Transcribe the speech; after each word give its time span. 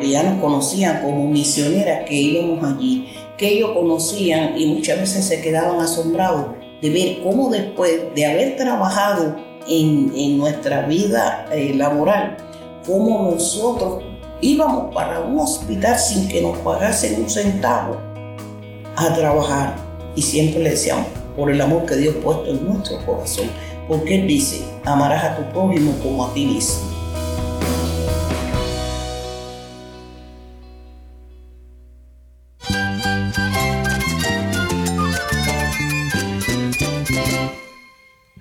que 0.00 0.08
ya 0.08 0.22
nos 0.22 0.40
conocían 0.40 1.02
como 1.02 1.28
misioneras 1.28 2.04
que 2.06 2.14
íbamos 2.14 2.64
allí, 2.64 3.08
que 3.36 3.48
ellos 3.48 3.70
conocían 3.72 4.58
y 4.58 4.66
muchas 4.66 4.98
veces 5.00 5.24
se 5.26 5.40
quedaban 5.40 5.80
asombrados 5.80 6.46
de 6.80 6.90
ver 6.90 7.22
cómo 7.22 7.50
después 7.50 8.14
de 8.14 8.26
haber 8.26 8.56
trabajado 8.56 9.36
en, 9.68 10.38
nuestra 10.38 10.82
vida 10.82 11.46
eh, 11.50 11.72
laboral, 11.74 12.36
cómo 12.86 13.30
nosotros 13.30 14.02
íbamos 14.40 14.94
para 14.94 15.20
un 15.20 15.38
hospital 15.38 15.98
sin 15.98 16.28
que 16.28 16.42
nos 16.42 16.58
pagasen 16.58 17.22
un 17.22 17.30
centavo 17.30 17.96
a 18.96 19.14
trabajar. 19.14 19.76
Y 20.14 20.22
siempre 20.22 20.62
le 20.62 20.70
decíamos, 20.70 21.06
por 21.36 21.50
el 21.50 21.60
amor 21.60 21.86
que 21.86 21.96
Dios 21.96 22.14
ha 22.18 22.22
puesto 22.22 22.46
en 22.50 22.64
nuestro 22.64 23.04
corazón. 23.04 23.50
Porque 23.88 24.20
Él 24.20 24.26
dice, 24.26 24.64
amarás 24.84 25.24
a 25.24 25.36
tu 25.36 25.52
prójimo 25.52 25.92
como 26.02 26.26
a 26.26 26.34
ti 26.34 26.46
mismo. 26.46 27.03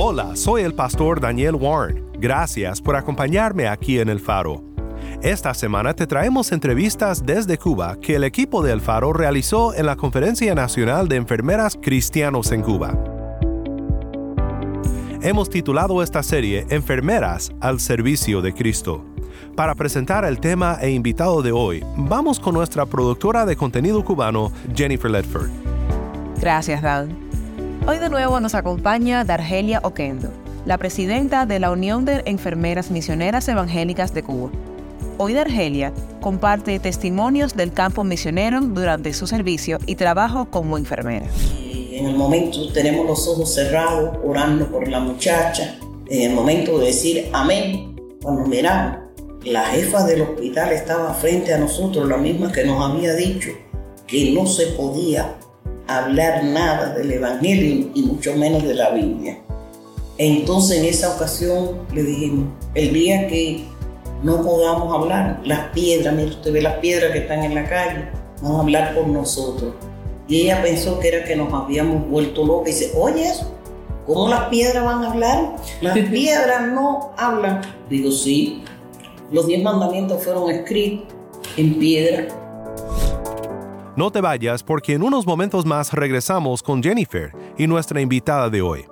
Hola, 0.00 0.36
soy 0.36 0.62
el 0.62 0.74
pastor 0.74 1.20
Daniel 1.20 1.56
Warren. 1.56 2.04
Gracias 2.20 2.80
por 2.80 2.94
acompañarme 2.94 3.66
aquí 3.66 3.98
en 3.98 4.08
El 4.08 4.20
Faro. 4.20 4.62
Esta 5.24 5.52
semana 5.54 5.92
te 5.92 6.06
traemos 6.06 6.52
entrevistas 6.52 7.26
desde 7.26 7.58
Cuba 7.58 7.98
que 8.00 8.14
el 8.14 8.22
equipo 8.22 8.62
de 8.62 8.70
El 8.70 8.80
Faro 8.80 9.12
realizó 9.12 9.74
en 9.74 9.86
la 9.86 9.96
Conferencia 9.96 10.54
Nacional 10.54 11.08
de 11.08 11.16
Enfermeras 11.16 11.76
Cristianos 11.82 12.52
en 12.52 12.62
Cuba. 12.62 12.96
Hemos 15.20 15.50
titulado 15.50 16.00
esta 16.00 16.22
serie 16.22 16.64
Enfermeras 16.70 17.50
al 17.60 17.80
Servicio 17.80 18.40
de 18.40 18.54
Cristo. 18.54 19.04
Para 19.56 19.74
presentar 19.74 20.24
el 20.24 20.38
tema 20.38 20.78
e 20.80 20.90
invitado 20.92 21.42
de 21.42 21.50
hoy, 21.50 21.84
vamos 21.96 22.38
con 22.38 22.54
nuestra 22.54 22.86
productora 22.86 23.44
de 23.44 23.56
contenido 23.56 24.04
cubano, 24.04 24.52
Jennifer 24.72 25.10
Ledford. 25.10 25.50
Gracias, 26.40 26.82
Dan. 26.82 27.27
Hoy 27.88 27.96
de 27.96 28.10
nuevo 28.10 28.38
nos 28.38 28.54
acompaña 28.54 29.24
Dargelia 29.24 29.80
Oquendo, 29.82 30.28
la 30.66 30.76
presidenta 30.76 31.46
de 31.46 31.58
la 31.58 31.70
Unión 31.70 32.04
de 32.04 32.22
Enfermeras 32.26 32.90
Misioneras 32.90 33.48
Evangélicas 33.48 34.12
de 34.12 34.22
Cuba. 34.22 34.50
Hoy 35.16 35.32
Dargelia 35.32 35.94
comparte 36.20 36.78
testimonios 36.80 37.56
del 37.56 37.72
campo 37.72 38.04
misionero 38.04 38.60
durante 38.60 39.14
su 39.14 39.26
servicio 39.26 39.78
y 39.86 39.94
trabajo 39.94 40.50
como 40.50 40.76
enfermera. 40.76 41.24
En 41.90 42.04
el 42.04 42.14
momento 42.14 42.70
tenemos 42.74 43.06
los 43.06 43.26
ojos 43.26 43.54
cerrados, 43.54 44.18
orando 44.22 44.70
por 44.70 44.86
la 44.86 45.00
muchacha. 45.00 45.78
En 46.10 46.30
el 46.30 46.36
momento 46.36 46.78
de 46.78 46.88
decir 46.88 47.30
amén, 47.32 47.96
cuando 48.20 48.44
miramos, 48.44 48.98
la 49.44 49.64
jefa 49.64 50.04
del 50.04 50.20
hospital 50.20 50.72
estaba 50.72 51.14
frente 51.14 51.54
a 51.54 51.58
nosotros, 51.58 52.06
la 52.06 52.18
misma 52.18 52.52
que 52.52 52.64
nos 52.64 52.84
había 52.84 53.14
dicho 53.14 53.48
que 54.06 54.32
no 54.32 54.44
se 54.44 54.66
podía 54.66 55.38
hablar 55.88 56.44
nada 56.44 56.94
del 56.94 57.10
Evangelio 57.10 57.90
y 57.94 58.02
mucho 58.02 58.36
menos 58.36 58.62
de 58.62 58.74
la 58.74 58.90
Biblia. 58.90 59.38
Entonces 60.18 60.78
en 60.78 60.84
esa 60.84 61.14
ocasión 61.14 61.80
le 61.92 62.02
dijimos, 62.02 62.48
el 62.74 62.92
día 62.92 63.26
que 63.26 63.64
no 64.22 64.42
podamos 64.42 64.92
hablar, 64.94 65.40
las 65.44 65.70
piedras, 65.70 66.14
mira 66.14 66.28
usted 66.28 66.52
ve 66.52 66.60
las 66.60 66.74
piedras 66.78 67.12
que 67.12 67.18
están 67.18 67.42
en 67.42 67.54
la 67.54 67.64
calle, 67.68 68.08
van 68.42 68.52
a 68.52 68.60
hablar 68.60 68.94
por 68.94 69.06
nosotros. 69.06 69.74
Y 70.28 70.42
ella 70.42 70.62
pensó 70.62 70.98
que 70.98 71.08
era 71.08 71.24
que 71.24 71.36
nos 71.36 71.52
habíamos 71.52 72.08
vuelto 72.08 72.44
locos 72.44 72.68
y 72.68 72.72
dice, 72.72 72.92
oye 72.94 73.28
eso, 73.28 73.50
¿cómo 74.06 74.28
las 74.28 74.48
piedras 74.48 74.84
van 74.84 75.04
a 75.04 75.10
hablar? 75.10 75.56
Las 75.80 75.98
piedras 76.10 76.68
no 76.72 77.12
hablan. 77.16 77.62
Digo, 77.88 78.10
sí, 78.10 78.62
los 79.32 79.46
diez 79.46 79.62
mandamientos 79.62 80.22
fueron 80.22 80.50
escritos 80.50 81.06
en 81.56 81.78
piedra 81.78 82.28
no 83.98 84.12
te 84.12 84.20
vayas 84.20 84.62
porque 84.62 84.94
en 84.94 85.02
unos 85.02 85.26
momentos 85.26 85.66
más 85.66 85.92
regresamos 85.92 86.62
con 86.62 86.80
Jennifer 86.80 87.32
y 87.58 87.66
nuestra 87.66 88.00
invitada 88.00 88.48
de 88.48 88.62
hoy. 88.62 88.84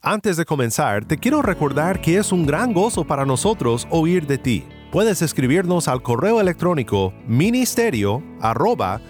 Antes 0.00 0.38
de 0.38 0.46
comenzar, 0.46 1.04
te 1.04 1.18
quiero 1.18 1.42
recordar 1.42 2.00
que 2.00 2.16
es 2.16 2.32
un 2.32 2.46
gran 2.46 2.72
gozo 2.72 3.04
para 3.04 3.26
nosotros 3.26 3.86
oír 3.90 4.26
de 4.26 4.38
ti. 4.38 4.64
Puedes 4.90 5.20
escribirnos 5.20 5.86
al 5.86 6.02
correo 6.02 6.40
electrónico 6.40 7.12
ministerio 7.26 8.22
arroba 8.40 9.02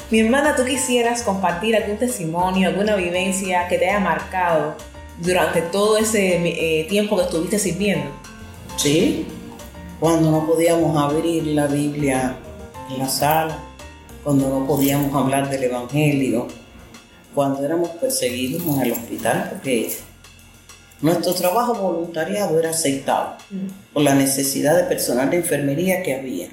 Mi 0.09 0.21
hermana, 0.21 0.55
¿tú 0.55 0.65
quisieras 0.65 1.21
compartir 1.21 1.75
algún 1.75 1.97
testimonio, 1.97 2.69
alguna 2.69 2.95
vivencia 2.95 3.67
que 3.67 3.77
te 3.77 3.87
haya 3.87 3.99
marcado 3.99 4.75
durante 5.19 5.61
todo 5.61 5.97
ese 5.97 6.37
eh, 6.37 6.85
tiempo 6.85 7.15
que 7.15 7.21
estuviste 7.21 7.59
sirviendo? 7.59 8.09
Sí, 8.75 9.27
cuando 9.99 10.31
no 10.31 10.47
podíamos 10.47 10.97
abrir 10.97 11.45
la 11.45 11.67
Biblia 11.67 12.37
en 12.89 12.97
la 12.97 13.07
sala, 13.07 13.59
cuando 14.23 14.49
no 14.49 14.65
podíamos 14.65 15.13
hablar 15.13 15.47
del 15.47 15.65
Evangelio, 15.65 16.47
cuando 17.35 17.63
éramos 17.63 17.89
perseguidos 17.89 18.63
en 18.65 18.81
el 18.81 18.93
hospital, 18.93 19.49
porque 19.51 19.95
nuestro 21.03 21.33
trabajo 21.33 21.75
voluntariado 21.75 22.57
era 22.57 22.69
aceptado 22.69 23.35
por 23.91 24.03
la 24.03 24.15
necesidad 24.15 24.77
de 24.77 24.83
personal 24.83 25.29
de 25.29 25.37
enfermería 25.37 26.01
que 26.01 26.15
había. 26.15 26.47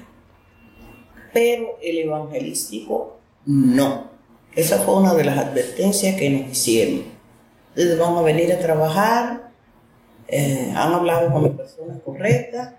Pero 1.33 1.77
el 1.81 1.99
evangelístico 1.99 3.17
no. 3.45 4.11
Esa 4.53 4.79
fue 4.79 4.97
una 4.97 5.13
de 5.13 5.23
las 5.23 5.37
advertencias 5.37 6.17
que 6.17 6.29
nos 6.29 6.51
hicieron. 6.51 7.05
Entonces 7.69 7.97
vamos 7.97 8.19
a 8.19 8.23
venir 8.23 8.51
a 8.51 8.59
trabajar, 8.59 9.51
eh, 10.27 10.73
han 10.75 10.93
hablado 10.93 11.31
con 11.31 11.43
las 11.43 11.53
personas 11.53 11.99
correctas, 12.03 12.73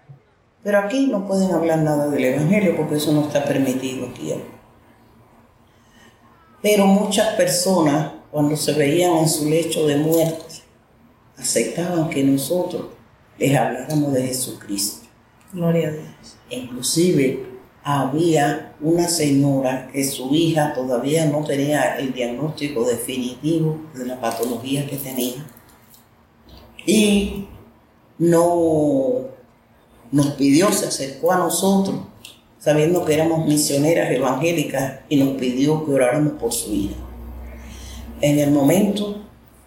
pero 0.63 0.79
aquí 0.79 1.07
no 1.07 1.27
pueden 1.27 1.53
hablar 1.53 1.79
nada 1.79 2.09
del 2.09 2.23
Evangelio 2.23 2.77
porque 2.77 2.97
eso 2.97 3.13
no 3.13 3.23
está 3.23 3.45
permitido 3.45 4.09
aquí. 4.09 4.35
Pero 6.61 6.87
muchas 6.87 7.29
personas, 7.35 8.13
cuando 8.31 8.59
se 8.59 8.75
veían 8.75 9.17
en 9.17 9.29
su 9.29 9.49
lecho 9.49 9.87
de 9.87 9.97
muerte, 9.97 10.62
aceptaban 11.37 12.11
que 12.11 12.23
nosotros 12.25 12.87
les 13.39 13.57
habláramos 13.57 14.13
de 14.13 14.23
Jesucristo. 14.29 15.07
Gloria 15.53 15.89
a 15.89 15.93
Dios. 15.93 16.37
Inclusive 16.51 17.53
había 17.85 18.75
una 18.81 19.09
señora 19.09 19.89
que 19.93 20.05
su 20.05 20.33
hija 20.35 20.73
todavía 20.73 21.27
no 21.27 21.45
tenía 21.45 21.97
el 21.99 22.13
diagnóstico 22.13 22.85
definitivo 22.85 23.81
de 23.95 24.07
la 24.07 24.21
patología 24.21 24.87
que 24.87 24.97
tenía. 24.97 25.45
Y 26.87 27.47
no 28.19 29.33
nos 30.13 30.27
pidió, 30.33 30.71
se 30.71 30.87
acercó 30.87 31.33
a 31.33 31.39
nosotros, 31.39 31.97
sabiendo 32.59 33.05
que 33.05 33.15
éramos 33.15 33.47
misioneras 33.47 34.11
evangélicas, 34.13 35.01
y 35.09 35.17
nos 35.17 35.37
pidió 35.37 35.85
que 35.85 35.93
oráramos 35.93 36.35
por 36.35 36.53
su 36.53 36.73
hija. 36.73 36.97
En 38.21 38.39
el 38.39 38.53
momento, 38.53 39.23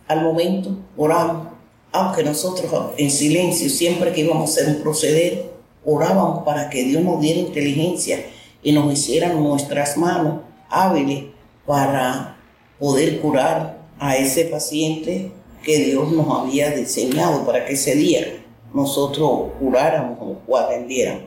al 0.07 0.23
momento, 0.23 0.77
oramos, 0.95 1.47
aunque 1.95 2.23
nosotros 2.23 2.69
en 2.97 3.09
silencio, 3.09 3.69
siempre 3.69 4.11
que 4.11 4.21
íbamos 4.21 4.57
a 4.57 4.67
un 4.67 4.81
proceder, 4.81 5.49
orábamos 5.85 6.43
para 6.43 6.69
que 6.69 6.83
Dios 6.83 7.01
nos 7.01 7.21
diera 7.21 7.39
inteligencia 7.39 8.25
y 8.61 8.73
nos 8.73 8.91
hiciera 8.91 9.29
nuestras 9.29 9.95
manos 9.95 10.41
hábiles 10.69 11.25
para 11.65 12.37
poder 12.77 13.21
curar 13.21 13.79
a 13.97 14.17
ese 14.17 14.45
paciente 14.45 15.31
que 15.63 15.79
Dios 15.79 16.11
nos 16.11 16.27
había 16.37 16.71
diseñado 16.71 17.45
para 17.45 17.65
que 17.65 17.73
ese 17.73 17.95
día 17.95 18.43
nosotros 18.73 19.51
curáramos 19.57 20.17
o 20.45 20.57
atendiéramos. 20.57 21.23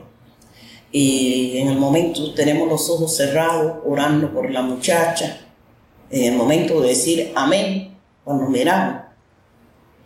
Y 0.91 1.57
en 1.57 1.69
el 1.69 1.79
momento 1.79 2.31
tenemos 2.35 2.67
los 2.67 2.87
ojos 2.91 3.15
cerrados 3.15 3.77
orando 3.85 4.31
por 4.31 4.51
la 4.51 4.61
muchacha. 4.61 5.41
En 6.11 6.33
el 6.33 6.37
momento 6.37 6.79
de 6.81 6.89
decir 6.89 7.31
amén, 7.35 7.97
cuando 8.23 8.47
miramos, 8.49 9.08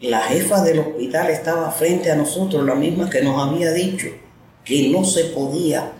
la 0.03 0.19
jefa 0.19 0.61
del 0.63 0.79
hospital 0.79 1.29
estaba 1.29 1.71
frente 1.71 2.11
a 2.11 2.15
nosotros, 2.15 2.65
la 2.65 2.75
misma 2.75 3.09
que 3.09 3.21
nos 3.21 3.41
había 3.41 3.71
dicho 3.71 4.07
que 4.65 4.89
no 4.89 5.05
se 5.05 5.25
podía 5.25 5.94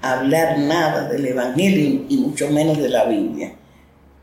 hablar 0.00 0.58
nada 0.58 1.06
del 1.10 1.26
Evangelio 1.26 2.06
y 2.08 2.16
mucho 2.16 2.48
menos 2.48 2.78
de 2.78 2.88
la 2.88 3.04
Biblia. 3.04 3.54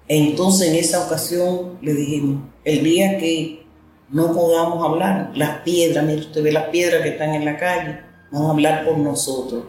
Entonces 0.07 0.69
en 0.69 0.75
esa 0.75 1.05
ocasión 1.05 1.77
le 1.83 1.93
dijimos, 1.93 2.45
el 2.63 2.83
día 2.83 3.19
que 3.19 3.63
no 4.09 4.33
podamos 4.33 4.83
hablar, 4.83 5.31
las 5.35 5.59
piedras, 5.59 6.03
mire 6.03 6.21
usted 6.21 6.41
ve 6.41 6.51
las 6.51 6.69
piedras 6.69 7.03
que 7.03 7.09
están 7.09 7.35
en 7.35 7.45
la 7.45 7.57
calle, 7.57 7.99
van 8.31 8.43
a 8.43 8.49
hablar 8.49 8.85
por 8.85 8.97
nosotros. 8.97 9.65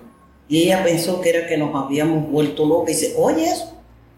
Y 0.48 0.62
ella 0.62 0.82
pensó 0.82 1.20
que 1.20 1.28
era 1.28 1.46
que 1.46 1.58
nos 1.58 1.74
habíamos 1.74 2.30
vuelto 2.30 2.64
locos 2.64 2.88
y 2.88 2.92
dice, 2.94 3.14
oye, 3.18 3.52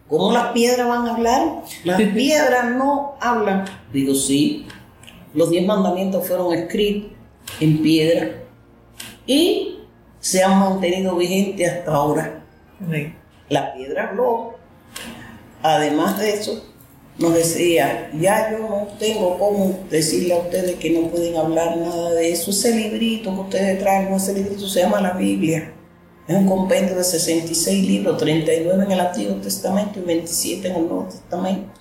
¿cómo 0.08 0.30
las 0.30 0.52
piedras 0.52 0.86
van 0.86 1.08
a 1.08 1.14
hablar? 1.16 1.62
Las 1.82 2.00
piedras 2.14 2.70
no 2.76 3.16
hablan. 3.20 3.64
Digo, 3.92 4.14
sí, 4.14 4.68
los 5.34 5.50
diez 5.50 5.66
mandamientos 5.66 6.26
fueron 6.26 6.52
escritos 6.52 7.12
en 7.60 7.82
piedra 7.82 8.42
y 9.26 9.78
se 10.20 10.42
han 10.42 10.58
mantenido 10.58 11.16
vigentes 11.16 11.70
hasta 11.70 11.92
ahora. 11.92 12.44
La 13.48 13.74
piedra 13.74 14.08
habló. 14.08 14.54
Además 15.62 16.18
de 16.18 16.34
eso, 16.34 16.64
nos 17.18 17.34
decía, 17.34 18.10
ya 18.18 18.50
yo 18.50 18.58
no 18.58 18.88
tengo 18.98 19.38
cómo 19.38 19.78
decirle 19.90 20.34
a 20.34 20.38
ustedes 20.38 20.76
que 20.76 20.90
no 20.90 21.08
pueden 21.08 21.36
hablar 21.36 21.76
nada 21.76 22.14
de 22.14 22.32
eso. 22.32 22.50
Ese 22.50 22.74
librito 22.74 23.34
que 23.34 23.40
ustedes 23.40 23.78
traen, 23.78 24.12
ese 24.14 24.32
librito 24.32 24.66
se 24.66 24.80
llama 24.80 25.00
la 25.00 25.12
Biblia. 25.12 25.74
Es 26.26 26.36
un 26.36 26.46
compendio 26.46 26.94
de 26.94 27.04
66 27.04 27.86
libros, 27.86 28.16
39 28.18 28.84
en 28.84 28.92
el 28.92 29.00
Antiguo 29.00 29.36
Testamento 29.36 29.98
y 29.98 30.02
27 30.02 30.68
en 30.68 30.76
el 30.76 30.82
Nuevo 30.86 31.04
Testamento. 31.04 31.72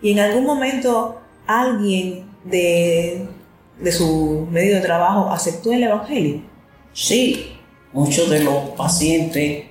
Y 0.00 0.12
en 0.12 0.20
algún 0.20 0.46
momento 0.46 1.20
alguien 1.46 2.24
de, 2.44 3.26
de 3.80 3.92
su 3.92 4.46
medio 4.50 4.76
de 4.76 4.80
trabajo 4.80 5.30
aceptó 5.30 5.72
el 5.72 5.84
Evangelio. 5.84 6.42
Sí, 6.92 7.56
muchos 7.92 8.30
de 8.30 8.44
los 8.44 8.70
pacientes, 8.76 9.64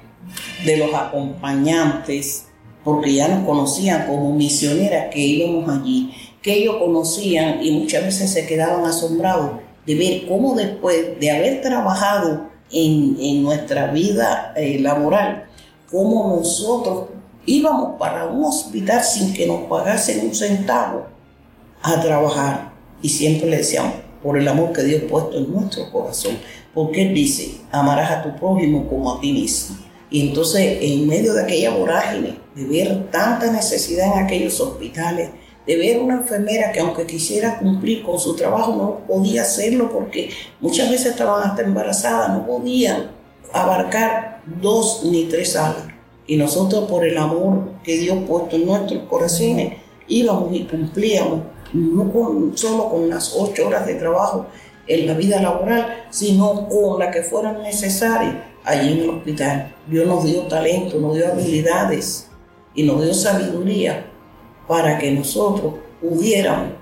de 0.66 0.78
los 0.78 0.94
acompañantes, 0.94 2.48
porque 2.84 3.14
ya 3.14 3.28
nos 3.28 3.46
conocían 3.46 4.08
como 4.08 4.34
misioneras 4.34 5.14
que 5.14 5.20
íbamos 5.20 5.70
allí, 5.70 6.14
que 6.42 6.54
ellos 6.54 6.78
conocían 6.78 7.64
y 7.64 7.72
muchas 7.72 8.04
veces 8.04 8.32
se 8.32 8.46
quedaban 8.46 8.86
asombrados 8.86 9.62
de 9.86 9.96
ver 9.96 10.28
cómo 10.28 10.56
después 10.56 11.20
de 11.20 11.32
haber 11.32 11.62
trabajado 11.62 12.50
en, 12.72 13.44
nuestra 13.44 13.92
vida 13.92 14.54
eh, 14.56 14.80
laboral, 14.80 15.46
cómo 15.90 16.36
nosotros 16.38 17.10
íbamos 17.46 17.98
para 18.00 18.26
un 18.26 18.44
hospital 18.46 19.04
sin 19.04 19.34
que 19.34 19.46
nos 19.46 19.64
pagasen 19.64 20.28
un 20.28 20.36
centavo 20.36 21.13
a 21.84 22.02
trabajar 22.02 22.74
y 23.02 23.10
siempre 23.10 23.50
le 23.50 23.58
decíamos, 23.58 23.94
por 24.24 24.38
el 24.38 24.48
amor 24.48 24.72
que 24.72 24.84
Dios 24.84 25.04
ha 25.06 25.08
puesto 25.08 25.38
en 25.38 25.52
nuestro 25.52 25.92
corazón, 25.92 26.38
porque 26.74 27.04
Él 27.04 27.14
dice, 27.14 27.58
amarás 27.72 28.10
a 28.10 28.24
tu 28.24 28.36
prójimo 28.36 28.88
como 28.88 29.14
a 29.14 29.20
ti 29.20 29.34
mismo. 29.34 29.78
Y 30.10 30.30
entonces, 30.30 30.78
en 30.82 31.08
medio 31.08 31.34
de 31.34 31.44
aquella 31.44 31.72
vorágine, 31.72 32.38
de 32.56 32.66
ver 32.66 33.12
tanta 33.12 33.52
necesidad 33.52 34.18
en 34.18 34.24
aquellos 34.24 34.60
hospitales, 34.62 35.30
de 35.66 35.78
ver 35.78 36.00
una 36.00 36.16
enfermera 36.16 36.72
que 36.72 36.80
aunque 36.80 37.06
quisiera 37.06 37.58
cumplir 37.58 38.04
con 38.04 38.20
su 38.20 38.36
trabajo 38.36 38.76
no 38.76 39.08
podía 39.08 39.44
hacerlo 39.44 39.90
porque 39.92 40.30
muchas 40.60 40.90
veces 40.90 41.12
estaban 41.12 41.50
hasta 41.50 41.62
embarazadas, 41.62 42.30
no 42.30 42.46
podían 42.46 43.12
abarcar 43.54 44.42
dos 44.62 45.04
ni 45.06 45.26
tres 45.26 45.54
salas. 45.54 45.88
Y 46.28 46.38
nosotros 46.38 46.90
por 46.90 47.06
el 47.06 47.18
amor 47.18 47.72
que 47.84 47.98
Dios 47.98 48.18
puesto 48.28 48.56
en 48.56 48.66
nuestros 48.66 49.04
corazones 49.04 49.74
íbamos 50.08 50.54
y 50.54 50.64
cumplíamos, 50.66 51.42
no 51.74 52.52
solo 52.56 52.90
con 52.90 53.10
las 53.10 53.36
ocho 53.38 53.68
horas 53.68 53.86
de 53.86 53.96
trabajo, 53.96 54.48
en 54.88 55.08
la 55.08 55.14
vida 55.14 55.42
laboral, 55.42 56.06
sino 56.10 56.68
con 56.68 57.00
la 57.00 57.10
que 57.10 57.24
fueran 57.24 57.64
necesarias 57.64 58.36
allí 58.64 58.94
en 58.94 59.00
el 59.00 59.10
hospital. 59.10 59.76
Dios 59.88 60.08
nos 60.08 60.26
dio 60.26 60.42
talento, 60.44 61.00
nos 61.00 61.16
dio 61.16 61.28
habilidades 61.28 62.28
y 62.76 62.84
nos 62.84 63.02
dio 63.02 63.14
sabiduría 63.14 64.06
para 64.68 64.98
que 64.98 65.12
nosotros 65.12 65.76
pudiéramos, 66.02 66.74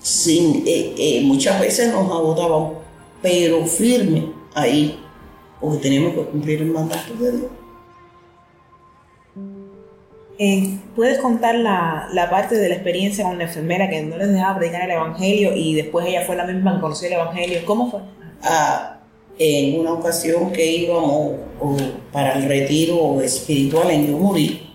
sin, 0.00 0.66
eh, 0.66 0.94
eh, 0.96 1.22
muchas 1.24 1.60
veces 1.60 1.92
nos 1.92 2.10
agotábamos, 2.10 2.78
pero 3.20 3.64
firme 3.66 4.32
ahí, 4.54 4.98
porque 5.60 5.78
tenemos 5.78 6.14
que 6.14 6.24
cumplir 6.30 6.62
el 6.62 6.70
mandato 6.70 7.14
de 7.14 7.32
Dios. 7.32 7.50
Eh, 10.40 10.78
¿Puedes 10.94 11.18
contar 11.18 11.56
la, 11.56 12.28
parte 12.30 12.54
de 12.54 12.68
la 12.68 12.76
experiencia 12.76 13.24
con 13.24 13.38
la 13.38 13.44
enfermera 13.44 13.90
que 13.90 14.02
no 14.02 14.16
les 14.16 14.28
dejaba 14.28 14.58
predicar 14.58 14.82
el 14.82 14.92
Evangelio 14.92 15.54
y 15.54 15.74
después 15.74 16.06
ella 16.06 16.24
fue 16.24 16.36
la 16.36 16.44
misma 16.44 16.76
que 16.76 16.80
conoció 16.80 17.08
el 17.08 17.14
Evangelio? 17.14 17.58
¿Cómo 17.66 17.90
fue? 17.90 18.00
Ah, 18.42 19.00
en 19.36 19.80
una 19.80 19.92
ocasión 19.92 20.52
que 20.52 20.64
íbamos 20.64 21.32
para 22.12 22.34
el 22.34 22.44
retiro 22.44 23.20
espiritual 23.20 23.90
en 23.90 24.06
Yumurí, 24.06 24.70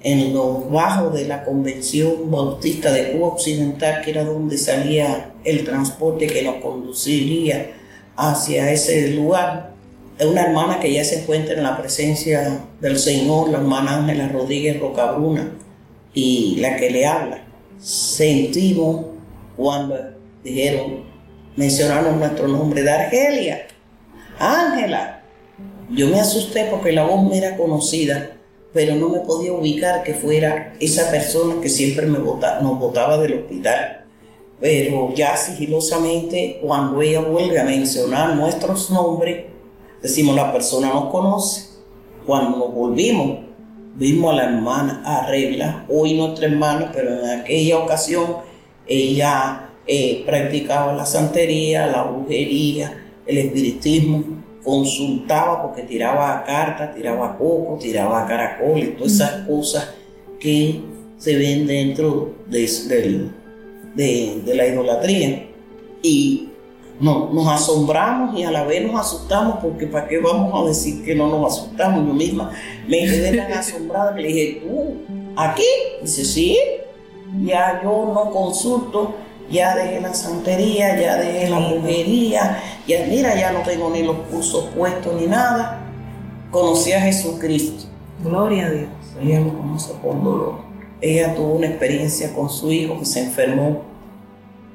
en 0.00 0.34
los 0.34 0.68
bajos 0.68 1.14
de 1.14 1.26
la 1.28 1.44
Convención 1.44 2.28
Bautista 2.28 2.90
de 2.92 3.12
Cuba 3.12 3.28
Occidental, 3.28 4.02
que 4.02 4.10
era 4.10 4.24
donde 4.24 4.58
salía 4.58 5.32
el 5.44 5.64
transporte 5.64 6.26
que 6.26 6.42
nos 6.42 6.56
conduciría 6.56 7.70
hacia 8.16 8.72
ese 8.72 9.12
lugar, 9.12 9.74
es 10.18 10.26
una 10.26 10.42
hermana 10.42 10.80
que 10.80 10.92
ya 10.92 11.04
se 11.04 11.20
encuentra 11.20 11.54
en 11.54 11.62
la 11.62 11.78
presencia 11.78 12.64
del 12.80 12.98
Señor, 12.98 13.50
la 13.50 13.58
hermana 13.58 13.98
Ángela 13.98 14.28
Rodríguez 14.28 14.80
Rocabruna, 14.80 15.52
y 16.12 16.56
la 16.56 16.76
que 16.76 16.90
le 16.90 17.06
habla. 17.06 17.44
Sentimos 17.78 19.06
cuando 19.56 19.96
dijeron, 20.42 21.04
mencionaron 21.54 22.18
nuestro 22.18 22.48
nombre 22.48 22.82
de 22.82 22.90
Argelia. 22.90 23.66
Ángela. 24.38 25.22
Yo 25.90 26.08
me 26.08 26.20
asusté 26.20 26.66
porque 26.70 26.92
la 26.92 27.04
voz 27.04 27.22
me 27.28 27.38
era 27.38 27.56
conocida, 27.56 28.32
pero 28.72 28.96
no 28.96 29.08
me 29.08 29.20
podía 29.20 29.52
ubicar 29.52 30.02
que 30.02 30.14
fuera 30.14 30.74
esa 30.80 31.10
persona 31.10 31.60
que 31.62 31.68
siempre 31.68 32.06
me 32.06 32.18
nos 32.18 32.78
botaba 32.78 33.18
del 33.18 33.40
hospital. 33.40 34.04
Pero 34.60 35.14
ya 35.14 35.36
sigilosamente, 35.36 36.58
cuando 36.60 37.00
ella 37.00 37.20
vuelve 37.20 37.60
a 37.60 37.64
mencionar 37.64 38.34
nuestros 38.34 38.90
nombres, 38.90 39.46
Decimos, 40.02 40.36
la 40.36 40.52
persona 40.52 40.88
nos 40.88 41.10
conoce. 41.10 41.68
Cuando 42.26 42.58
nos 42.58 42.74
volvimos, 42.74 43.38
vimos 43.96 44.32
a 44.32 44.36
la 44.36 44.44
hermana 44.44 45.02
Arregla, 45.04 45.86
hoy 45.88 46.14
nuestra 46.14 46.46
hermana, 46.46 46.90
pero 46.92 47.18
en 47.18 47.40
aquella 47.40 47.78
ocasión 47.78 48.36
ella 48.86 49.70
eh, 49.86 50.22
practicaba 50.26 50.92
la 50.92 51.06
santería, 51.06 51.86
la 51.86 52.04
brujería, 52.04 53.04
el 53.26 53.38
espiritismo, 53.38 54.24
consultaba 54.62 55.62
porque 55.62 55.82
tiraba 55.82 56.44
cartas, 56.44 56.94
tiraba 56.94 57.36
coco, 57.38 57.78
tiraba 57.80 58.26
caracoles, 58.26 58.96
todas 58.96 59.14
esas 59.14 59.46
cosas 59.46 59.94
que 60.38 60.80
se 61.16 61.36
ven 61.36 61.66
dentro 61.66 62.34
de, 62.46 63.30
de 63.94 64.54
la 64.54 64.66
idolatría. 64.66 65.48
Y 66.02 66.48
no, 67.00 67.30
nos 67.32 67.46
asombramos 67.46 68.38
y 68.38 68.42
a 68.42 68.50
la 68.50 68.64
vez 68.64 68.84
nos 68.90 69.00
asustamos 69.00 69.58
porque 69.62 69.86
¿para 69.86 70.08
qué 70.08 70.18
vamos 70.18 70.52
a 70.54 70.68
decir 70.68 71.04
que 71.04 71.14
no 71.14 71.28
nos 71.28 71.52
asustamos? 71.52 72.06
Yo 72.06 72.12
misma 72.12 72.50
me 72.88 72.98
quedé 72.98 73.36
tan 73.36 73.52
asombrada 73.58 74.14
que 74.14 74.22
le 74.22 74.28
dije, 74.28 74.62
¿tú 74.62 74.96
aquí? 75.36 75.64
Dice, 76.02 76.24
sí, 76.24 76.58
ya 77.44 77.80
yo 77.82 78.12
no 78.12 78.30
consulto, 78.30 79.14
ya 79.50 79.76
dejé 79.76 80.00
la 80.00 80.12
santería, 80.12 81.00
ya 81.00 81.16
dejé 81.16 81.48
la 81.48 81.58
brujería, 81.60 82.62
ya 82.86 83.06
mira, 83.08 83.34
ya 83.38 83.52
no 83.52 83.60
tengo 83.60 83.90
ni 83.90 84.02
los 84.02 84.16
cursos 84.30 84.66
puestos 84.76 85.14
ni 85.20 85.26
nada. 85.26 85.80
conocí 86.50 86.92
a 86.92 87.00
Jesucristo. 87.00 87.84
Gloria 88.24 88.66
a 88.66 88.70
Dios. 88.70 88.88
Ella 89.22 89.40
lo 89.40 89.56
conoce 89.56 89.92
por 90.02 90.22
dolor. 90.22 90.54
Ella 91.00 91.34
tuvo 91.34 91.54
una 91.54 91.68
experiencia 91.68 92.32
con 92.34 92.50
su 92.50 92.72
hijo 92.72 92.98
que 92.98 93.04
se 93.04 93.24
enfermó. 93.24 93.82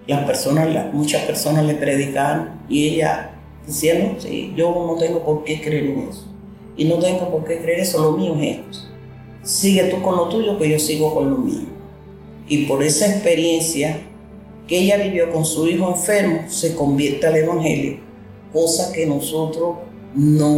Las 0.08 0.26
personas, 0.26 0.74
las- 0.74 0.94
muchas 0.94 1.24
personas 1.24 1.66
le 1.66 1.76
predicaron 1.76 2.50
y 2.70 2.90
ella 2.90 3.32
decía, 3.66 3.94
no, 4.00 4.20
sí, 4.20 4.54
yo 4.56 4.70
no 4.72 4.96
tengo 5.00 5.24
por 5.24 5.44
qué 5.44 5.62
creer 5.62 5.86
en 5.86 6.00
eso. 6.10 6.26
Y 6.76 6.86
no 6.86 6.96
tengo 7.00 7.30
por 7.30 7.46
qué 7.46 7.60
creer 7.60 7.80
eso, 7.82 8.02
lo 8.02 8.18
mío 8.18 8.36
es 8.40 8.58
esto. 8.58 8.78
Sigue 9.44 9.84
tú 9.86 10.02
con 10.02 10.16
lo 10.18 10.28
tuyo, 10.30 10.58
que 10.58 10.70
yo 10.70 10.80
sigo 10.80 11.14
con 11.14 11.30
lo 11.30 11.38
mío. 11.38 11.68
Y 12.48 12.66
por 12.66 12.84
esa 12.84 13.08
experiencia 13.08 14.02
que 14.68 14.80
ella 14.80 14.98
vivió 14.98 15.32
con 15.32 15.46
su 15.46 15.68
hijo 15.68 15.90
enfermo, 15.90 16.42
se 16.48 16.76
convierte 16.76 17.28
al 17.28 17.36
Evangelio, 17.36 17.98
cosa 18.52 18.92
que 18.92 19.06
nosotros 19.06 19.78
no 20.16 20.56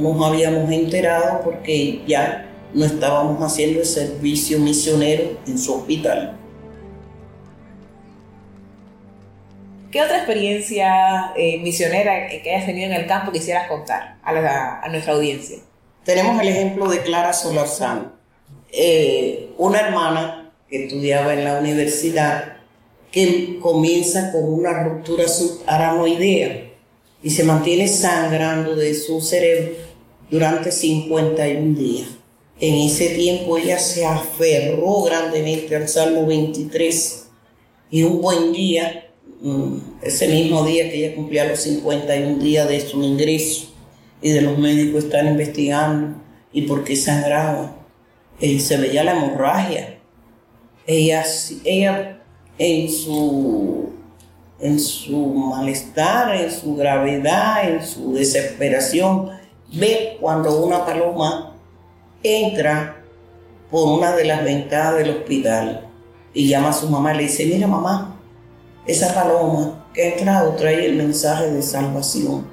nos 0.00 0.26
habíamos 0.26 0.70
enterado 0.70 1.40
porque 1.44 2.02
ya 2.06 2.50
no 2.74 2.84
estábamos 2.84 3.40
haciendo 3.42 3.80
el 3.80 3.86
servicio 3.86 4.58
misionero 4.58 5.38
en 5.46 5.58
su 5.58 5.74
hospital. 5.74 6.38
¿Qué 9.94 10.02
otra 10.02 10.16
experiencia 10.16 11.32
eh, 11.36 11.58
misionera 11.58 12.26
que 12.26 12.50
hayas 12.50 12.66
tenido 12.66 12.86
en 12.90 12.94
el 13.00 13.06
campo 13.06 13.30
quisieras 13.30 13.68
contar 13.68 14.16
a, 14.24 14.32
la- 14.32 14.80
a 14.80 14.88
nuestra 14.88 15.12
audiencia? 15.12 15.58
Tenemos 16.04 16.42
el 16.42 16.48
ejemplo 16.48 16.88
de 16.88 17.00
Clara 17.02 17.32
Solarzano, 17.32 18.10
eh, 18.72 19.50
una 19.56 19.78
hermana 19.82 20.52
que 20.68 20.86
estudiaba 20.86 21.32
en 21.32 21.44
la 21.44 21.60
universidad 21.60 22.56
que 23.12 23.60
comienza 23.60 24.32
con 24.32 24.42
una 24.52 24.82
ruptura 24.82 25.28
subaranoidea 25.28 26.72
y 27.22 27.30
se 27.30 27.44
mantiene 27.44 27.86
sangrando 27.86 28.74
de 28.74 28.94
su 28.94 29.20
cerebro 29.20 29.76
durante 30.28 30.72
51 30.72 31.78
días. 31.78 32.08
En 32.58 32.74
ese 32.74 33.10
tiempo 33.10 33.58
ella 33.58 33.78
se 33.78 34.04
aferró 34.04 35.02
grandemente 35.02 35.76
al 35.76 35.86
Salmo 35.88 36.26
23 36.26 37.28
y 37.92 38.02
un 38.02 38.20
buen 38.20 38.52
día, 38.52 39.03
ese 40.02 40.28
mismo 40.28 40.64
día 40.64 40.90
que 40.90 41.04
ella 41.04 41.14
cumplía 41.14 41.44
los 41.44 41.60
51 41.60 42.38
días 42.38 42.68
de 42.68 42.80
su 42.80 43.02
ingreso, 43.02 43.74
y 44.24 44.30
de 44.30 44.40
los 44.40 44.56
médicos 44.56 45.04
están 45.04 45.26
investigando 45.26 46.16
y 46.50 46.62
por 46.62 46.82
qué 46.82 46.96
sangraba. 46.96 47.76
Eh, 48.40 48.58
se 48.58 48.78
veía 48.78 49.04
la 49.04 49.12
hemorragia. 49.12 49.98
Ella, 50.86 51.22
ella 51.64 52.22
en 52.56 52.90
su, 52.90 53.90
en 54.60 54.80
su 54.80 55.26
malestar, 55.26 56.34
en 56.34 56.50
su 56.50 56.74
gravedad, 56.74 57.68
en 57.68 57.86
su 57.86 58.14
desesperación, 58.14 59.28
ve 59.74 60.16
cuando 60.18 60.64
una 60.64 60.86
paloma 60.86 61.54
entra 62.22 63.04
por 63.70 63.98
una 63.98 64.16
de 64.16 64.24
las 64.24 64.42
ventanas 64.42 64.96
del 64.96 65.10
hospital 65.10 65.86
y 66.32 66.48
llama 66.48 66.70
a 66.70 66.72
su 66.72 66.88
mamá 66.88 67.12
y 67.12 67.18
le 67.18 67.22
dice, 67.24 67.44
mira 67.44 67.66
mamá, 67.66 68.13
esa 68.86 69.14
paloma 69.14 69.86
que 69.92 70.02
ha 70.02 70.12
entrado 70.14 70.54
trae 70.56 70.86
el 70.86 70.96
mensaje 70.96 71.50
de 71.50 71.62
salvación. 71.62 72.46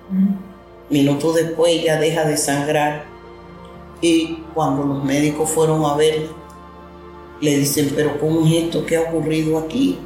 Minutos 0.89 1.35
después 1.35 1.73
ella 1.73 1.99
deja 1.99 2.25
de 2.25 2.37
sangrar 2.37 3.05
y 4.01 4.43
cuando 4.53 4.83
los 4.83 5.03
médicos 5.03 5.49
fueron 5.49 5.85
a 5.85 5.95
verla, 5.95 6.29
le 7.39 7.57
dicen, 7.57 7.91
pero 7.95 8.19
¿cómo 8.19 8.45
es 8.45 8.63
esto? 8.65 8.85
¿Qué 8.85 8.97
ha 8.97 9.01
ocurrido 9.01 9.57
aquí? 9.57 9.99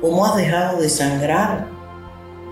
¿Cómo 0.00 0.24
has 0.24 0.36
dejado 0.36 0.80
de 0.80 0.88
sangrar? 0.88 1.68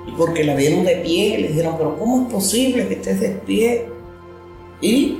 Y 0.06 0.12
porque 0.12 0.44
la 0.44 0.54
vieron 0.54 0.84
de 0.84 0.96
pie, 0.96 1.38
le 1.38 1.48
dijeron, 1.48 1.76
pero 1.76 1.98
¿cómo 1.98 2.22
es 2.22 2.32
posible 2.32 2.88
que 2.88 2.94
estés 2.94 3.20
de 3.20 3.28
pie? 3.30 3.88
Y 4.80 5.18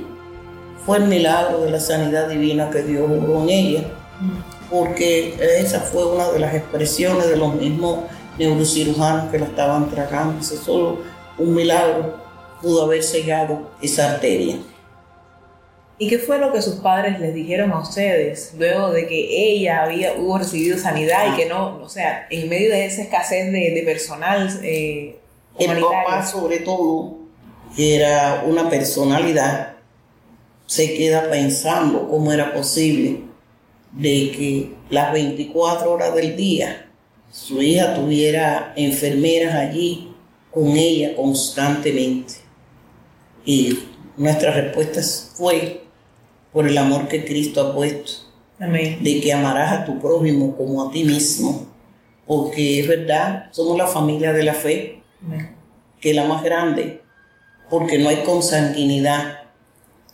fue 0.85 0.97
el 0.97 1.05
milagro 1.05 1.61
de 1.61 1.71
la 1.71 1.79
sanidad 1.79 2.27
divina 2.29 2.69
que 2.69 2.83
Dios 2.83 3.09
obró 3.09 3.43
en 3.43 3.49
ella, 3.49 3.83
porque 4.73 5.35
esa 5.59 5.81
fue 5.81 6.03
una 6.03 6.31
de 6.31 6.39
las 6.39 6.55
expresiones 6.55 7.29
de 7.29 7.37
los 7.37 7.53
mismos 7.53 7.99
neurocirujanos 8.39 9.29
que 9.29 9.37
la 9.37 9.45
estaban 9.45 9.87
tratando. 9.91 10.39
Ese 10.41 10.57
solo 10.57 10.97
un 11.37 11.53
milagro 11.53 12.17
pudo 12.59 12.85
haber 12.85 13.03
sellado 13.03 13.69
esa 13.83 14.13
arteria. 14.13 14.57
¿Y 15.99 16.09
qué 16.09 16.17
fue 16.17 16.39
lo 16.39 16.51
que 16.51 16.59
sus 16.59 16.77
padres 16.77 17.19
les 17.19 17.35
dijeron 17.35 17.71
a 17.71 17.81
ustedes 17.81 18.55
luego 18.57 18.89
de 18.89 19.05
que 19.05 19.51
ella 19.53 19.83
había 19.83 20.13
hubo 20.13 20.39
recibido 20.39 20.75
sanidad 20.79 21.31
y 21.31 21.35
que 21.35 21.45
no, 21.45 21.77
o 21.79 21.87
sea, 21.87 22.25
en 22.31 22.49
medio 22.49 22.71
de 22.71 22.87
esa 22.87 23.03
escasez 23.03 23.51
de, 23.51 23.73
de 23.75 23.83
personal 23.85 24.59
eh, 24.63 25.19
El 25.59 25.81
papá, 25.81 26.25
sobre 26.25 26.61
todo, 26.61 27.19
que 27.75 27.97
era 27.97 28.43
una 28.47 28.71
personalidad, 28.71 29.75
se 30.65 30.95
queda 30.95 31.29
pensando 31.29 32.09
cómo 32.09 32.33
era 32.33 32.55
posible 32.55 33.32
de 33.93 34.31
que 34.31 34.73
las 34.89 35.13
24 35.13 35.91
horas 35.91 36.13
del 36.15 36.35
día 36.35 36.89
su 37.31 37.61
hija 37.61 37.95
tuviera 37.95 38.73
enfermeras 38.75 39.55
allí 39.55 40.13
con 40.51 40.77
ella 40.77 41.15
constantemente. 41.15 42.35
Y 43.43 43.79
nuestra 44.17 44.51
respuesta 44.51 45.01
fue 45.35 45.83
por 46.51 46.67
el 46.67 46.77
amor 46.77 47.07
que 47.07 47.25
Cristo 47.25 47.61
ha 47.61 47.73
puesto, 47.73 48.11
Amén. 48.59 48.99
de 49.01 49.19
que 49.19 49.33
amarás 49.33 49.73
a 49.73 49.85
tu 49.85 49.99
prójimo 49.99 50.55
como 50.55 50.87
a 50.87 50.91
ti 50.91 51.03
mismo, 51.03 51.65
porque 52.27 52.79
es 52.79 52.87
verdad, 52.87 53.49
somos 53.51 53.77
la 53.77 53.87
familia 53.87 54.31
de 54.31 54.43
la 54.43 54.53
fe, 54.53 55.01
Amén. 55.25 55.55
que 55.99 56.11
es 56.11 56.15
la 56.15 56.25
más 56.25 56.43
grande, 56.43 57.01
porque 57.69 57.97
no 57.97 58.09
hay 58.09 58.17
consanguinidad 58.17 59.39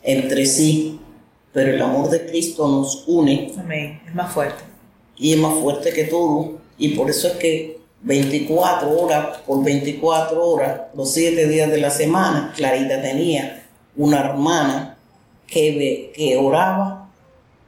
entre 0.01 0.45
sí, 0.45 0.98
pero 1.53 1.71
el 1.73 1.81
amor 1.81 2.09
de 2.09 2.25
Cristo 2.25 2.67
nos 2.67 3.03
une 3.07 3.51
Amén. 3.59 4.01
Es 4.07 4.13
más 4.15 4.31
fuerte. 4.31 4.63
y 5.17 5.33
es 5.33 5.39
más 5.39 5.53
fuerte 5.55 5.91
que 5.93 6.05
todo, 6.05 6.53
y 6.77 6.89
por 6.89 7.09
eso 7.09 7.27
es 7.27 7.33
que 7.35 7.79
24 8.01 8.89
horas 8.89 9.37
por 9.45 9.63
24 9.63 10.45
horas, 10.45 10.81
los 10.95 11.13
7 11.13 11.47
días 11.47 11.69
de 11.69 11.77
la 11.79 11.89
semana, 11.89 12.53
Clarita 12.55 13.01
tenía 13.01 13.63
una 13.97 14.19
hermana 14.21 14.97
que, 15.47 16.11
que 16.15 16.37
oraba 16.37 17.09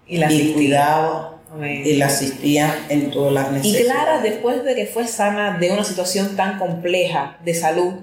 Y 0.07 0.17
la 0.17 0.31
y 0.31 0.53
cuidaba 0.53 1.39
Amén. 1.51 1.81
y 1.85 1.93
la 1.97 2.05
asistía 2.05 2.85
en 2.89 3.11
todas 3.11 3.33
las 3.33 3.49
Y 3.49 3.53
necesidades. 3.55 3.85
Clara, 3.87 4.21
después 4.21 4.63
de 4.63 4.75
que 4.75 4.85
fue 4.85 5.05
sana 5.07 5.57
de 5.57 5.71
una 5.71 5.83
situación 5.83 6.37
tan 6.37 6.57
compleja 6.59 7.37
de 7.43 7.53
salud, 7.53 7.93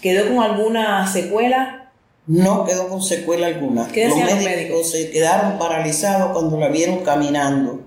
¿quedó 0.00 0.28
con 0.34 0.42
alguna 0.42 1.06
secuela? 1.06 1.83
No 2.26 2.64
quedó 2.64 2.88
con 2.88 3.02
secuela 3.02 3.46
alguna. 3.48 3.86
¿Qué 3.88 4.08
los 4.08 4.16
médicos, 4.44 4.90
se 4.90 5.10
quedaron 5.10 5.58
paralizados 5.58 6.32
cuando 6.32 6.58
la 6.58 6.68
vieron 6.68 7.00
caminando. 7.00 7.80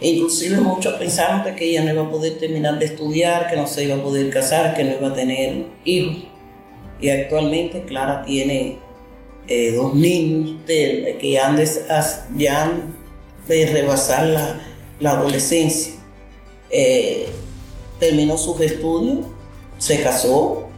E 0.00 0.10
inclusive 0.10 0.56
muchos 0.58 0.94
pensaron 0.94 1.42
que 1.54 1.64
ella 1.70 1.82
no 1.84 1.92
iba 1.92 2.02
a 2.02 2.10
poder 2.10 2.38
terminar 2.38 2.78
de 2.78 2.86
estudiar, 2.86 3.48
que 3.50 3.56
no 3.56 3.66
se 3.66 3.84
iba 3.84 3.96
a 3.96 4.02
poder 4.02 4.30
casar, 4.30 4.74
que 4.74 4.84
no 4.84 4.92
iba 4.94 5.08
a 5.08 5.14
tener 5.14 5.66
hijos. 5.84 6.24
Y 7.00 7.08
actualmente 7.10 7.82
Clara 7.82 8.22
tiene 8.24 8.78
eh, 9.48 9.72
dos 9.74 9.94
niños 9.94 10.64
de- 10.66 11.18
que 11.20 11.38
han 11.38 11.56
de, 11.56 11.62
as- 11.88 12.24
ya 12.36 12.62
han 12.64 12.94
de 13.48 13.66
rebasar 13.66 14.26
la, 14.28 14.60
la 15.00 15.10
adolescencia. 15.12 15.94
Eh, 16.70 17.26
terminó 17.98 18.38
sus 18.38 18.60
estudios, 18.60 19.26
se 19.78 20.00
casó, 20.02 20.68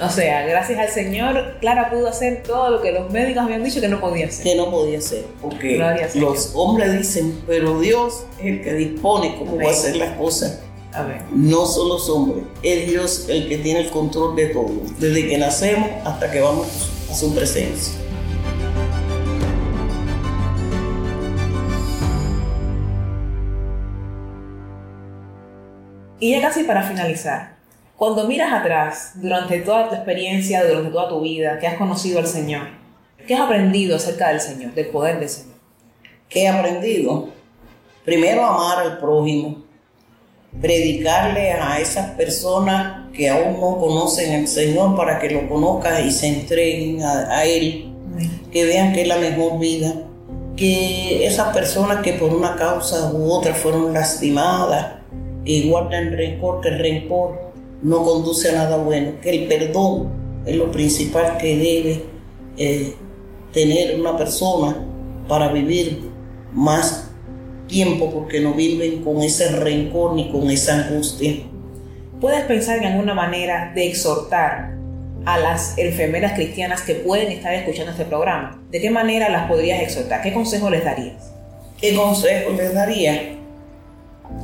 O 0.00 0.08
sea, 0.10 0.46
gracias 0.46 0.78
al 0.78 0.88
Señor, 0.90 1.56
Clara 1.60 1.90
pudo 1.90 2.08
hacer 2.08 2.44
todo 2.44 2.70
lo 2.70 2.80
que 2.80 2.92
los 2.92 3.10
médicos 3.10 3.42
habían 3.42 3.64
dicho 3.64 3.80
que 3.80 3.88
no 3.88 4.00
podía 4.00 4.26
hacer. 4.26 4.44
que 4.44 4.54
no 4.54 4.70
podía 4.70 5.00
ser, 5.00 5.24
porque 5.42 5.80
Señor. 6.10 6.30
los 6.30 6.52
hombres 6.54 6.92
dicen, 6.96 7.42
pero 7.48 7.80
Dios 7.80 8.24
es 8.38 8.46
el 8.46 8.62
que 8.62 8.74
dispone 8.74 9.34
cómo 9.36 9.56
va 9.56 9.62
a 9.62 9.64
Amén. 9.66 9.70
hacer 9.74 9.96
las 9.96 10.16
cosas. 10.16 10.60
Amén. 10.92 11.22
No 11.32 11.66
son 11.66 11.88
los 11.88 12.08
hombres, 12.10 12.44
es 12.62 12.88
Dios 12.88 13.26
el 13.28 13.48
que 13.48 13.58
tiene 13.58 13.80
el 13.80 13.90
control 13.90 14.36
de 14.36 14.46
todo, 14.46 14.70
desde 15.00 15.28
que 15.28 15.36
nacemos 15.36 15.88
hasta 16.04 16.30
que 16.30 16.40
vamos 16.40 16.68
a 17.10 17.14
su 17.14 17.34
presencia. 17.34 17.94
Y 26.20 26.32
ya 26.32 26.40
casi 26.40 26.64
para 26.64 26.82
finalizar, 26.82 27.57
cuando 27.98 28.28
miras 28.28 28.52
atrás, 28.52 29.10
durante 29.16 29.58
toda 29.58 29.88
tu 29.88 29.96
experiencia, 29.96 30.64
durante 30.64 30.90
toda 30.90 31.08
tu 31.08 31.20
vida, 31.20 31.58
que 31.58 31.66
has 31.66 31.76
conocido 31.76 32.20
al 32.20 32.28
Señor, 32.28 32.68
¿qué 33.26 33.34
has 33.34 33.40
aprendido 33.40 33.96
acerca 33.96 34.28
del 34.28 34.40
Señor, 34.40 34.72
del 34.72 34.86
poder 34.86 35.18
del 35.18 35.28
Señor? 35.28 35.56
¿Qué 36.28 36.44
he 36.44 36.48
aprendido? 36.48 37.30
Primero, 38.04 38.46
amar 38.46 38.78
al 38.78 38.98
prójimo, 38.98 39.64
predicarle 40.60 41.50
a 41.50 41.80
esas 41.80 42.10
personas 42.12 43.10
que 43.12 43.28
aún 43.30 43.60
no 43.60 43.78
conocen 43.78 44.42
al 44.42 44.46
Señor 44.46 44.94
para 44.94 45.18
que 45.18 45.30
lo 45.30 45.48
conozcan 45.48 46.06
y 46.06 46.12
se 46.12 46.28
entreguen 46.28 47.02
a, 47.02 47.36
a 47.36 47.44
Él. 47.46 47.92
que 48.52 48.64
vean 48.64 48.92
que 48.92 49.02
es 49.02 49.08
la 49.08 49.16
mejor 49.16 49.58
vida, 49.58 49.92
que 50.56 51.26
esas 51.26 51.52
personas 51.52 52.00
que 52.02 52.12
por 52.12 52.32
una 52.32 52.54
causa 52.54 53.10
u 53.12 53.32
otra 53.32 53.54
fueron 53.54 53.92
lastimadas 53.92 54.98
y 55.44 55.68
guardan 55.68 56.12
rencor, 56.12 56.60
que 56.60 56.68
el 56.68 56.78
rencor 56.78 57.47
no 57.82 58.04
conduce 58.04 58.50
a 58.50 58.52
nada 58.52 58.76
bueno, 58.78 59.12
que 59.22 59.30
el 59.30 59.48
perdón 59.48 60.10
es 60.46 60.56
lo 60.56 60.70
principal 60.70 61.38
que 61.38 61.56
debe 61.56 62.04
eh, 62.56 62.94
tener 63.52 64.00
una 64.00 64.16
persona 64.16 64.76
para 65.28 65.52
vivir 65.52 66.00
más 66.52 67.10
tiempo 67.66 68.10
porque 68.10 68.40
no 68.40 68.54
viven 68.54 69.02
con 69.02 69.22
ese 69.22 69.50
rencor 69.52 70.14
ni 70.14 70.30
con 70.30 70.50
esa 70.50 70.86
angustia. 70.86 71.34
¿Puedes 72.20 72.44
pensar 72.44 72.78
en 72.78 72.86
alguna 72.86 73.14
manera 73.14 73.72
de 73.74 73.86
exhortar 73.86 74.74
a 75.24 75.38
las 75.38 75.76
enfermeras 75.78 76.32
cristianas 76.32 76.80
que 76.82 76.94
pueden 76.94 77.30
estar 77.30 77.54
escuchando 77.54 77.92
este 77.92 78.06
programa? 78.06 78.60
¿De 78.70 78.80
qué 78.80 78.90
manera 78.90 79.28
las 79.28 79.48
podrías 79.48 79.80
exhortar? 79.82 80.22
¿Qué 80.22 80.32
consejo 80.32 80.70
les 80.70 80.84
darías? 80.84 81.32
¿Qué 81.80 81.94
consejo 81.94 82.50
les 82.56 82.74
daría? 82.74 83.37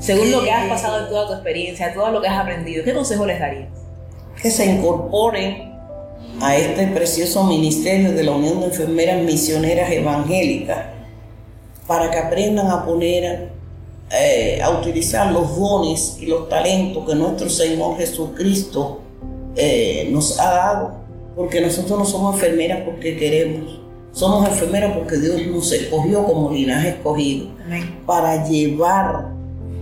Según 0.04 0.30
lo 0.30 0.44
que 0.44 0.50
has 0.50 0.68
pasado 0.68 1.02
en 1.02 1.08
toda 1.08 1.28
tu 1.28 1.32
experiencia, 1.32 1.94
todo 1.94 2.10
lo 2.10 2.20
que 2.20 2.28
has 2.28 2.38
aprendido, 2.38 2.84
¿qué 2.84 2.92
consejo 2.92 3.24
les 3.24 3.40
darías? 3.40 3.68
Que 4.42 4.50
se 4.50 4.66
incorporen 4.66 5.72
a 6.42 6.54
este 6.58 6.88
precioso 6.88 7.42
ministerio 7.44 8.12
de 8.12 8.22
la 8.22 8.32
Unión 8.32 8.60
de 8.60 8.66
Enfermeras 8.66 9.22
Misioneras 9.22 9.90
Evangélicas 9.90 10.88
para 11.86 12.10
que 12.10 12.18
aprendan 12.18 12.70
a 12.70 12.84
poner, 12.84 13.48
eh, 14.10 14.60
a 14.62 14.68
utilizar 14.78 15.32
los 15.32 15.58
dones 15.58 16.18
y 16.20 16.26
los 16.26 16.50
talentos 16.50 17.08
que 17.08 17.14
nuestro 17.14 17.48
Señor 17.48 17.96
Jesucristo 17.96 19.00
eh, 19.56 20.10
nos 20.12 20.38
ha 20.38 20.50
dado, 20.50 20.94
porque 21.34 21.62
nosotros 21.62 21.98
no 21.98 22.04
somos 22.04 22.34
enfermeras 22.34 22.82
porque 22.84 23.16
queremos, 23.16 23.80
somos 24.12 24.46
enfermeras 24.46 24.94
porque 24.98 25.16
Dios 25.16 25.46
nos 25.46 25.72
escogió 25.72 26.26
como 26.26 26.52
linaje 26.52 26.90
escogido 26.90 27.48
para 28.04 28.46
llevar 28.46 29.33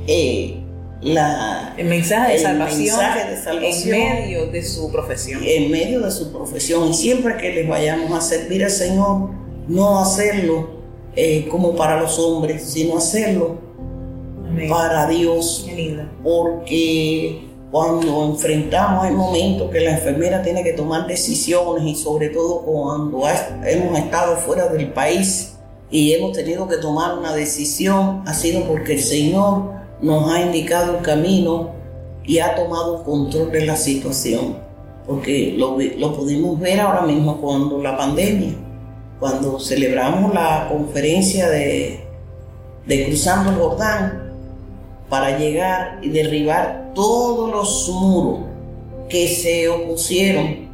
eh, 0.06 0.58
la, 1.00 1.74
el, 1.76 1.86
mensaje 1.88 2.32
de, 2.32 2.36
el 2.36 2.42
salvación 2.42 2.78
mensaje 2.98 3.30
de 3.30 3.36
salvación 3.42 3.94
en 3.94 4.10
medio 4.20 4.46
de 4.46 4.62
su 4.62 4.90
profesión. 4.92 5.40
En 5.44 5.70
medio 5.70 6.00
de 6.00 6.10
su 6.10 6.32
profesión. 6.32 6.88
Y 6.90 6.94
siempre 6.94 7.36
que 7.36 7.52
les 7.52 7.68
vayamos 7.68 8.12
a 8.16 8.20
servir 8.20 8.64
al 8.64 8.70
Señor, 8.70 9.30
no 9.68 9.98
hacerlo 10.00 10.70
eh, 11.16 11.46
como 11.50 11.74
para 11.74 12.00
los 12.00 12.18
hombres, 12.18 12.62
sino 12.62 12.98
hacerlo 12.98 13.58
Amén. 14.48 14.68
para 14.68 15.06
Dios. 15.08 15.64
Qué 15.66 15.74
lindo. 15.74 16.04
Porque 16.22 17.48
cuando 17.72 18.26
enfrentamos 18.26 19.06
el 19.06 19.14
momento 19.14 19.70
que 19.70 19.80
la 19.80 19.92
enfermera 19.92 20.42
tiene 20.42 20.62
que 20.62 20.72
tomar 20.74 21.06
decisiones 21.06 21.84
y 21.84 21.94
sobre 21.94 22.28
todo 22.28 22.60
cuando 22.62 23.26
ha- 23.26 23.60
hemos 23.68 23.98
estado 23.98 24.36
fuera 24.36 24.68
del 24.68 24.92
país 24.92 25.54
y 25.90 26.12
hemos 26.12 26.32
tenido 26.32 26.68
que 26.68 26.76
tomar 26.76 27.18
una 27.18 27.34
decisión, 27.34 28.22
ha 28.26 28.34
sido 28.34 28.64
porque 28.68 28.92
el 28.94 29.02
Señor 29.02 29.81
nos 30.02 30.30
ha 30.30 30.42
indicado 30.42 30.98
el 30.98 31.02
camino 31.02 31.70
y 32.24 32.40
ha 32.40 32.54
tomado 32.54 33.02
control 33.04 33.50
de 33.50 33.66
la 33.66 33.76
situación. 33.76 34.58
Porque 35.06 35.54
lo, 35.56 35.78
lo 35.78 36.14
pudimos 36.14 36.60
ver 36.60 36.80
ahora 36.80 37.02
mismo 37.02 37.40
cuando 37.40 37.80
la 37.80 37.96
pandemia, 37.96 38.52
cuando 39.18 39.58
celebramos 39.58 40.34
la 40.34 40.68
conferencia 40.70 41.48
de, 41.48 42.04
de 42.86 43.06
Cruzando 43.06 43.50
el 43.50 43.56
Jordán, 43.56 44.32
para 45.08 45.38
llegar 45.38 45.98
y 46.02 46.08
derribar 46.08 46.92
todos 46.94 47.50
los 47.50 47.88
muros 47.90 48.40
que 49.08 49.28
se 49.28 49.68
opusieron 49.68 50.72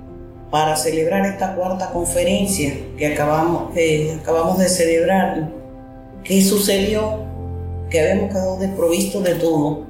para 0.51 0.77
celebrar 0.77 1.27
esta 1.27 1.55
cuarta 1.55 1.91
conferencia 1.91 2.73
que 2.97 3.09
acabamos, 3.09 3.75
que 3.75 4.17
acabamos 4.21 4.59
de 4.59 4.69
celebrar. 4.69 5.51
¿Qué 6.23 6.43
sucedió? 6.43 7.28
Que 7.91 8.01
habíamos 8.01 8.31
quedado 8.31 8.59
desprovistos 8.59 9.25
de 9.25 9.35
todo, 9.37 9.85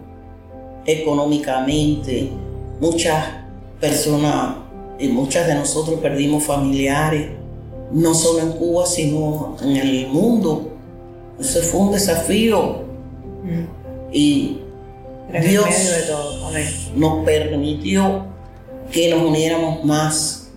económicamente, 0.87 2.31
muchas 2.81 3.25
personas, 3.81 4.57
y 4.99 5.09
muchas 5.09 5.47
de 5.47 5.55
nosotros 5.55 6.01
perdimos 6.01 6.45
familiares, 6.45 7.29
no 7.93 8.15
solo 8.15 8.41
en 8.41 8.53
Cuba, 8.53 8.85
sino 8.87 9.57
en 9.63 9.77
el 9.77 10.09
mundo. 10.09 10.73
Ese 11.39 11.61
fue 11.63 11.81
un 11.83 11.93
desafío 11.93 12.83
y 14.13 14.59
Pero 15.31 15.45
en 15.45 15.51
Dios 15.51 15.67
de 15.69 16.03
todo. 16.03 16.51
Nos 16.97 17.25
permitió 17.25 18.27
que 18.91 19.11
nos 19.11 19.23
uniéramos 19.23 19.85
más, 19.85 20.49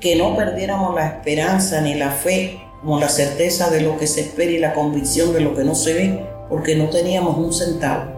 que 0.00 0.16
no 0.16 0.36
perdiéramos 0.36 0.94
la 0.94 1.06
esperanza 1.06 1.80
ni 1.80 1.94
la 1.94 2.10
fe, 2.10 2.60
como 2.80 2.98
la 2.98 3.08
certeza 3.08 3.70
de 3.70 3.80
lo 3.80 3.96
que 3.96 4.06
se 4.06 4.22
espera 4.22 4.50
y 4.50 4.58
la 4.58 4.74
convicción 4.74 5.32
de 5.32 5.40
lo 5.40 5.54
que 5.54 5.64
no 5.64 5.74
se 5.74 5.94
ve, 5.94 6.26
porque 6.48 6.76
no 6.76 6.88
teníamos 6.88 7.36
un 7.36 7.52
centavo. 7.52 8.12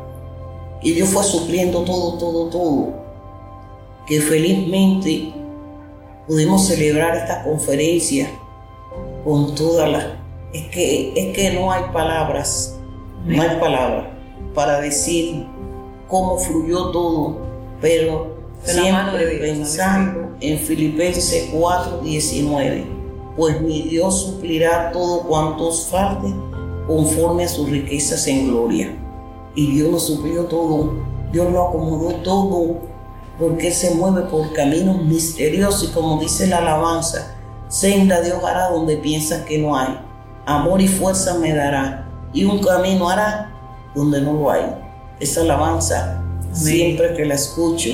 Y 0.82 0.92
Dios 0.92 1.08
fue 1.08 1.24
supliendo 1.24 1.82
todo, 1.82 2.18
todo, 2.18 2.48
todo. 2.48 2.88
Que 4.06 4.20
felizmente 4.20 5.32
pudimos 6.26 6.66
celebrar 6.66 7.16
esta 7.16 7.42
conferencia 7.44 8.28
con 9.24 9.54
todas 9.54 9.90
las... 9.90 10.04
Es 10.52 10.68
que, 10.68 11.12
es 11.14 11.36
que 11.36 11.50
no 11.52 11.72
hay 11.72 11.84
palabras, 11.92 12.78
no 13.24 13.42
hay 13.42 13.58
palabras 13.58 14.06
para 14.54 14.80
decir 14.80 15.46
cómo 16.08 16.38
fluyó 16.38 16.90
todo, 16.90 17.38
pero 17.80 18.36
la 18.66 18.72
de 18.72 18.80
siempre 18.80 19.26
Dios, 19.26 19.40
pensando 19.40 20.36
en 20.40 20.58
Filipenses 20.58 21.50
4:19, 21.52 22.84
pues 23.36 23.60
mi 23.60 23.82
Dios 23.82 24.22
suplirá 24.22 24.90
todo 24.92 25.22
cuanto 25.22 25.68
os 25.68 25.86
falte 25.86 26.32
conforme 26.86 27.44
a 27.44 27.48
sus 27.48 27.68
riquezas 27.68 28.26
en 28.26 28.48
gloria. 28.48 28.96
Y 29.54 29.72
Dios 29.72 29.90
lo 29.90 29.98
suplió 29.98 30.44
todo, 30.44 30.94
Dios 31.32 31.50
lo 31.50 31.68
acomodó 31.68 32.14
todo, 32.16 32.76
porque 33.38 33.68
Él 33.68 33.72
se 33.72 33.94
mueve 33.94 34.22
por 34.22 34.52
caminos 34.52 35.02
misteriosos 35.04 35.90
y 35.90 35.92
como 35.92 36.20
dice 36.20 36.46
la 36.46 36.58
alabanza, 36.58 37.34
senda 37.68 38.20
Dios 38.20 38.42
hará 38.44 38.70
donde 38.70 38.96
piensas 38.96 39.42
que 39.42 39.58
no 39.58 39.76
hay, 39.76 39.98
amor 40.46 40.80
y 40.80 40.88
fuerza 40.88 41.38
me 41.38 41.54
dará, 41.54 42.08
y 42.32 42.44
un 42.44 42.60
camino 42.60 43.08
hará 43.08 43.52
donde 43.94 44.20
no 44.20 44.34
lo 44.34 44.50
hay. 44.50 44.64
Esa 45.20 45.40
alabanza, 45.42 46.22
siempre 46.52 47.14
que 47.14 47.24
la 47.24 47.34
escucho, 47.34 47.90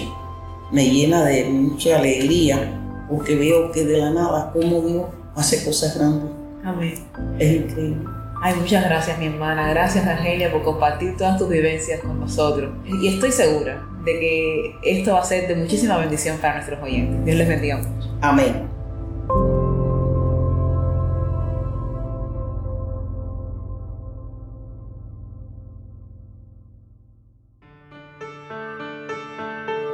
me 0.70 0.88
llena 0.88 1.24
de 1.24 1.44
mucha 1.44 1.98
alegría, 1.98 2.78
porque 3.08 3.36
veo 3.36 3.70
que 3.72 3.84
de 3.84 3.98
la 3.98 4.10
nada, 4.10 4.52
como 4.52 4.80
Dios 4.80 5.04
hace 5.36 5.64
cosas 5.64 5.96
grandes. 5.96 6.30
Amén. 6.64 6.94
Es 7.38 7.52
increíble. 7.52 8.11
Ay, 8.44 8.56
muchas 8.56 8.84
gracias, 8.84 9.16
mi 9.20 9.26
hermana. 9.26 9.68
Gracias, 9.68 10.04
Argelia, 10.04 10.50
por 10.50 10.64
compartir 10.64 11.16
todas 11.16 11.38
tus 11.38 11.48
vivencias 11.48 12.00
con 12.00 12.18
nosotros. 12.18 12.72
Y 12.84 13.06
estoy 13.06 13.30
segura 13.30 13.86
de 14.04 14.18
que 14.18 14.76
esto 14.82 15.12
va 15.12 15.20
a 15.20 15.24
ser 15.24 15.46
de 15.46 15.54
muchísima 15.54 15.96
bendición 15.96 16.38
para 16.38 16.54
nuestros 16.54 16.82
oyentes. 16.82 17.24
Dios 17.24 17.38
les 17.38 17.46
bendiga 17.46 17.76
mucho. 17.76 18.18
Amén. 18.20 18.68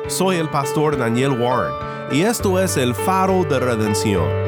Soy 0.06 0.36
el 0.36 0.48
pastor 0.48 0.96
Daniel 0.96 1.38
Warren 1.38 1.74
y 2.10 2.22
esto 2.22 2.58
es 2.58 2.78
el 2.78 2.94
faro 2.94 3.44
de 3.44 3.60
redención. 3.60 4.47